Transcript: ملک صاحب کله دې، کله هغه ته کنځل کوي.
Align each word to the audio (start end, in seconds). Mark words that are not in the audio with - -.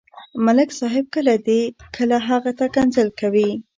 ملک 0.45 0.69
صاحب 0.79 1.05
کله 1.15 1.35
دې، 1.47 1.61
کله 1.95 2.17
هغه 2.27 2.51
ته 2.59 2.65
کنځل 2.75 3.09
کوي. 3.19 3.49